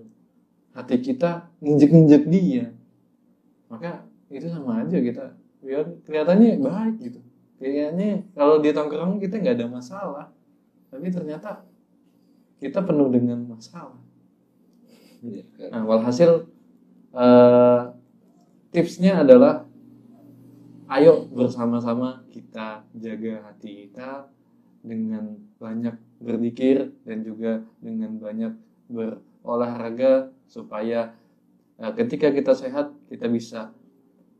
[0.74, 2.66] Hati kita nginjek-nginjek dia.
[3.66, 7.20] Maka itu sama aja kita biar kelihatannya baik gitu.
[7.58, 10.26] Kayaknya kalau di tongkrong kita nggak ada masalah.
[10.90, 11.66] Tapi ternyata
[12.62, 13.98] kita penuh dengan masalah.
[15.24, 15.68] Iya, kan?
[15.72, 16.53] Nah, walhasil
[17.14, 17.94] uh,
[18.74, 19.64] tipsnya adalah
[20.98, 24.28] ayo bersama-sama kita jaga hati kita
[24.84, 28.52] dengan banyak berzikir dan juga dengan banyak
[28.90, 31.16] berolahraga supaya
[31.80, 33.72] uh, ketika kita sehat kita bisa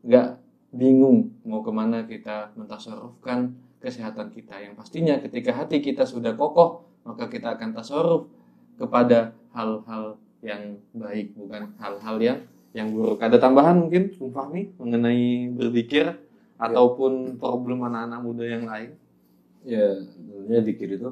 [0.05, 0.37] nggak
[0.75, 4.59] bingung mau ke mana kita mentasarufkan kesehatan kita.
[4.59, 8.29] Yang pastinya ketika hati kita sudah kokoh maka kita akan tasarruf
[8.75, 12.39] kepada hal-hal yang baik bukan hal-hal yang
[12.75, 16.11] yang buruk ada tambahan mungkin sumpah nih mengenai berzikir
[16.59, 18.91] ataupun problem anak-anak muda yang lain
[19.63, 21.09] ya tentunya zikir itu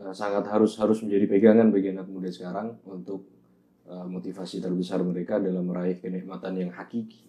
[0.00, 3.28] uh, sangat harus harus menjadi pegangan bagi anak muda sekarang untuk
[3.86, 7.28] uh, motivasi terbesar mereka dalam meraih kenikmatan yang hakiki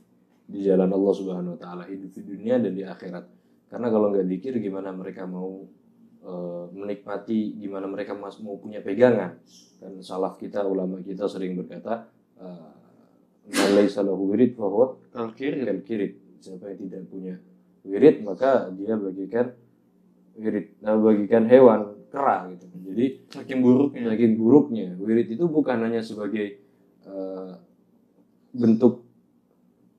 [0.50, 3.22] di jalan Allah Subhanahu wa taala hidup di dunia dan di akhirat.
[3.70, 5.62] Karena kalau nggak zikir gimana mereka mau
[6.20, 9.40] Eh, menikmati gimana mereka mau punya pegangan
[9.80, 12.12] dan salaf kita ulama kita sering berkata
[13.50, 17.36] eh, salahu wirid bahwa kal kirit siapa yang tidak punya
[17.84, 19.54] wirid maka dia bagikan
[20.40, 22.66] wirid nah, bagikan hewan kera gitu.
[22.90, 24.04] Jadi saking buruknya.
[24.10, 24.88] saking buruknya.
[24.98, 26.58] Wirid itu bukan hanya sebagai
[27.06, 27.54] uh,
[28.50, 29.06] bentuk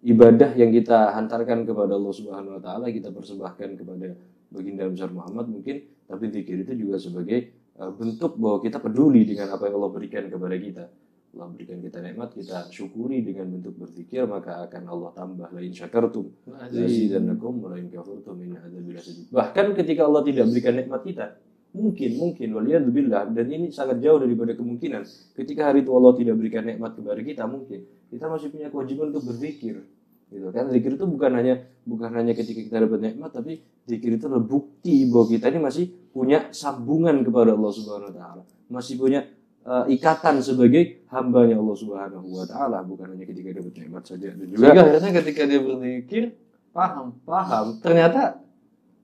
[0.03, 4.17] ibadah yang kita hantarkan kepada Allah Subhanahu wa taala kita persembahkan kepada
[4.51, 9.55] baginda besar Muhammad mungkin tapi zikir itu juga sebagai uh, bentuk bahwa kita peduli dengan
[9.55, 10.85] apa yang Allah berikan kepada kita
[11.31, 16.27] Allah berikan kita nikmat kita syukuri dengan bentuk berzikir maka akan Allah tambah lain syakartum.
[16.51, 18.99] Lazidannakum wa lain kafurtum min adzabil
[19.31, 21.27] bahkan ketika Allah tidak berikan nikmat kita
[21.71, 25.07] mungkin mungkin waliyadzubillah dan ini sangat jauh daripada kemungkinan.
[25.39, 29.31] Ketika hari itu Allah tidak berikan nikmat kepada kita mungkin kita masih punya kewajiban untuk
[29.31, 29.87] berzikir.
[30.31, 30.71] Gitu kan?
[30.71, 35.07] Zikir itu bukan hanya bukan hanya ketika kita dapat nikmat tapi zikir itu adalah bukti
[35.11, 38.43] bahwa kita ini masih punya sambungan kepada Allah Subhanahu wa taala.
[38.71, 39.27] Masih punya
[39.67, 44.29] uh, ikatan sebagai hambanya Allah Subhanahu wa taala bukan hanya ketika dapat nikmat saja.
[44.33, 46.25] Dan juga Sehingga akhirnya ketika dia berzikir
[46.71, 48.39] paham paham ternyata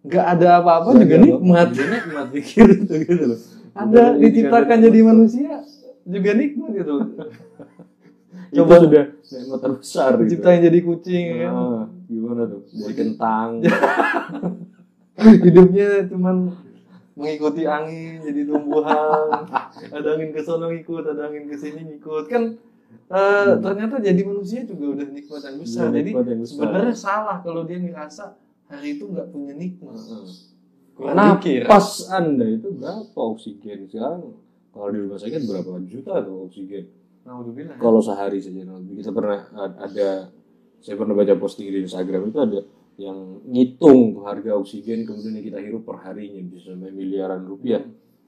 [0.07, 1.69] nggak ada apa-apa juga nikmat.
[1.75, 3.41] Nikmat zikir itu gitu loh.
[3.77, 5.53] Ada diciptakan jadi manusia
[6.07, 6.97] juga nikmat gitu.
[8.57, 9.05] Coba itu sudah.
[9.11, 10.39] nikmat terbesar gitu.
[10.39, 11.51] ciptain jadi kucing ya.
[11.51, 11.53] Kan?
[11.53, 12.63] ah, gimana tuh?
[12.71, 13.49] Jadi kentang.
[15.17, 16.55] Hidupnya cuman
[17.17, 22.43] mengikuti angin jadi tumbuhan ada angin ke sana ngikut ada angin ke sini ngikut kan
[23.11, 23.63] uh, hmm.
[23.63, 26.11] ternyata jadi manusia juga udah nikmat yang besar ya, jadi
[26.45, 29.99] sebenarnya salah kalau dia ngerasa hari itu nggak punya nikmat
[30.97, 31.37] Nah,
[31.69, 34.33] pas anda itu berapa oksigen sekarang?
[34.73, 36.89] Kalau di rumah sakit berapa juta tuh oksigen?
[37.77, 38.65] Kalau sehari saja,
[38.97, 39.45] kita pernah
[39.77, 40.33] ada,
[40.81, 42.61] saya pernah baca posting di Instagram itu ada
[42.97, 47.85] yang ngitung harga oksigen kemudian kita hirup per harinya bisa sampai miliaran rupiah.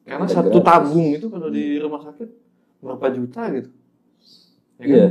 [0.09, 0.65] Karena Tidak satu gratis.
[0.65, 2.29] tabung itu kalau di rumah sakit
[2.81, 3.71] berapa juta gitu.
[4.81, 4.89] Ya kan?
[4.89, 5.09] Iya.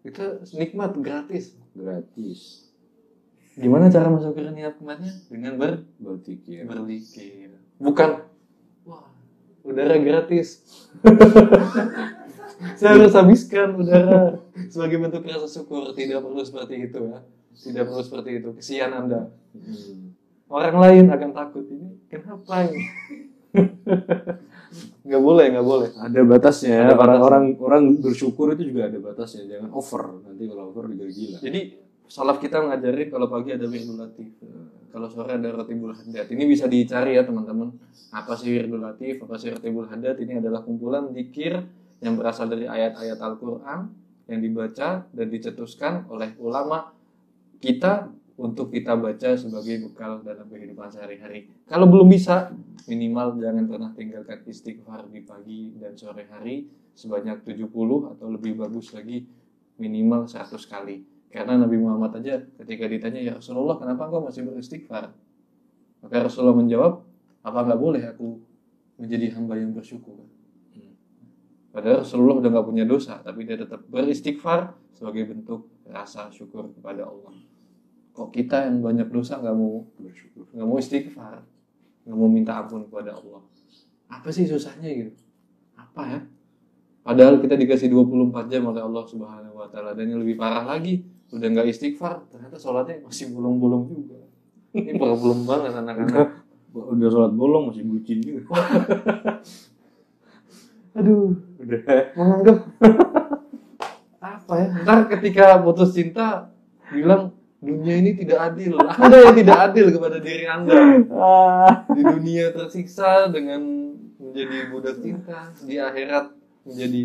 [0.00, 0.24] Kita
[0.56, 1.44] nikmat gratis.
[1.76, 2.40] Gratis.
[3.54, 5.12] Gimana cara masuk ke nikmatnya?
[5.28, 6.64] Dengan ber Berpikir.
[6.64, 7.52] berpikir.
[7.76, 8.24] Bukan
[8.82, 9.12] wah,
[9.60, 10.64] udara gratis.
[12.78, 15.92] Saya harus habiskan udara sebagai bentuk rasa syukur.
[15.92, 17.20] Tidak perlu seperti itu ya.
[17.52, 18.50] Tidak perlu seperti itu.
[18.56, 19.28] Kesian Anda.
[19.52, 20.14] Hmm.
[20.46, 21.98] Orang lain akan takut ini.
[22.06, 22.78] Kenapa ini?
[25.06, 25.88] Nggak boleh, nggak boleh.
[25.94, 26.76] Ada batasnya.
[26.82, 26.98] Ada batasnya.
[26.98, 29.46] Orang-orang orang bersyukur itu juga ada batasnya.
[29.46, 30.02] Jangan over.
[30.24, 31.38] Nanti kalau over juga gila.
[31.44, 31.60] Jadi
[32.08, 34.34] salaf kita ngajarin kalau pagi ada wirdul latif,
[34.90, 36.26] kalau sore ada rotibul hadat.
[36.32, 37.70] Ini bisa dicari ya teman-teman.
[38.10, 39.22] Apa sih wirdul latif?
[39.22, 40.18] Apa sih rotibul hadat?
[40.18, 41.62] Ini adalah kumpulan zikir
[42.02, 43.80] yang berasal dari ayat-ayat Al-Quran
[44.24, 46.96] yang dibaca dan dicetuskan oleh ulama
[47.60, 51.46] kita untuk kita baca sebagai bekal dalam kehidupan sehari-hari.
[51.70, 52.50] Kalau belum bisa,
[52.90, 56.66] minimal jangan pernah tinggalkan istighfar di pagi dan sore hari
[56.98, 57.70] sebanyak 70
[58.14, 59.22] atau lebih bagus lagi
[59.78, 61.06] minimal 100 kali.
[61.30, 65.14] Karena Nabi Muhammad aja ketika ditanya, ya Rasulullah kenapa engkau masih beristighfar?
[66.02, 67.02] Maka Rasulullah menjawab,
[67.42, 68.38] apa nggak boleh aku
[68.98, 70.26] menjadi hamba yang bersyukur?
[71.74, 77.02] Padahal Rasulullah udah nggak punya dosa, tapi dia tetap beristighfar sebagai bentuk rasa syukur kepada
[77.02, 77.34] Allah.
[78.14, 80.46] Kok kita yang banyak dosa nggak mau Bersyukur.
[80.54, 81.42] nggak mau istighfar,
[82.06, 83.42] nggak mau minta ampun kepada Allah?
[84.06, 85.10] Apa sih susahnya gitu?
[85.74, 86.20] Apa ya?
[87.02, 91.02] Padahal kita dikasih 24 jam oleh Allah Subhanahu wa taala dan yang lebih parah lagi,
[91.34, 94.16] udah nggak istighfar, ternyata sholatnya masih bolong-bolong juga.
[94.72, 96.28] Ini problem banget anak-anak.
[96.74, 98.46] Udah sholat bolong masih bucin juga.
[100.94, 101.80] Aduh, Udah.
[102.14, 102.58] menganggap
[104.22, 104.66] apa ya?
[104.86, 106.54] Ntar ketika putus cinta
[106.94, 108.76] bilang dunia ini tidak adil.
[109.02, 110.74] Anda yang tidak adil kepada diri Anda.
[111.90, 116.30] Di dunia tersiksa dengan menjadi budak cinta, di akhirat
[116.68, 117.00] menjadi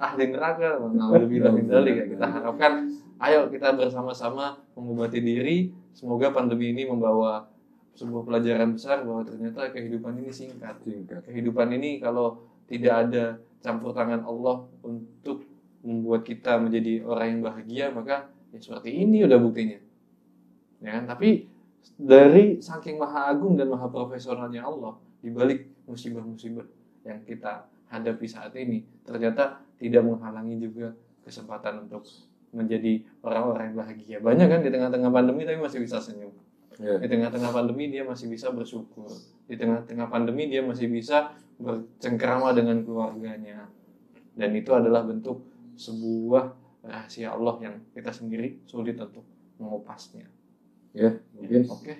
[0.00, 0.80] ahli neraka.
[0.80, 2.04] Alhamdulillah ya.
[2.08, 2.72] Kita harapkan
[3.20, 5.70] ayo kita bersama-sama mengobati diri.
[5.92, 7.50] Semoga pandemi ini membawa
[7.98, 11.26] sebuah pelajaran besar bahwa ternyata kehidupan ini singkat Singkat.
[11.26, 13.24] kehidupan ini kalau tidak ada
[13.58, 15.42] campur tangan Allah untuk
[15.82, 19.78] membuat kita menjadi orang yang bahagia maka ya seperti ini udah buktinya.
[20.78, 21.04] Ya kan?
[21.10, 21.48] Tapi
[21.98, 26.66] dari saking maha agung dan maha profesionalnya Allah di balik musibah-musibah
[27.06, 30.92] yang kita hadapi saat ini ternyata tidak menghalangi juga
[31.24, 32.04] kesempatan untuk
[32.52, 34.16] menjadi orang-orang yang bahagia.
[34.20, 36.32] Banyak kan di tengah-tengah pandemi tapi masih bisa senyum.
[36.78, 36.94] Ya.
[36.94, 39.10] di tengah-tengah pandemi dia masih bisa bersyukur.
[39.50, 43.66] Di tengah-tengah pandemi dia masih bisa bercengkrama dengan keluarganya.
[44.38, 45.42] Dan itu adalah bentuk
[45.74, 46.54] sebuah
[46.84, 49.24] rahasia Allah yang kita sendiri sulit untuk
[49.58, 50.26] mengupasnya.
[50.94, 51.62] Ya, mungkin.
[51.68, 51.94] oke.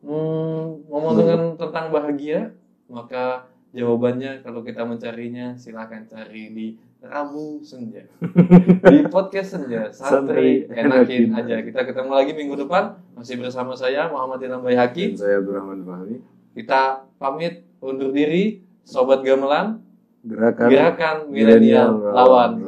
[0.00, 2.56] Hmm, ngomong dengan tentang bahagia
[2.88, 6.66] maka jawabannya kalau kita mencarinya silahkan cari di
[7.00, 8.04] Rabu Senja.
[8.92, 11.32] Di podcast Senja Santri enakin enakin.
[11.32, 11.56] aja.
[11.64, 16.16] Kita ketemu lagi minggu depan masih bersama saya Muhammad Ilham Bayhaki Dan saya Abdurrahman Fahmi.
[16.52, 19.80] kita pamit undur diri Sobat Gamelan
[20.20, 22.60] Gerakan, Gerakan Milenial Lawan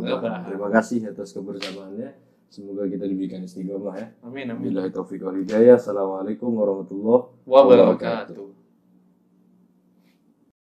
[0.49, 2.17] Terima kasih atas kebersamaannya.
[2.53, 4.09] Semoga kita diberikan istiqomah ya.
[4.25, 5.81] Amin amin Billahi taufiq wal hidayah.
[5.81, 8.62] Assalamualaikum warahmatullahi wabarakatuh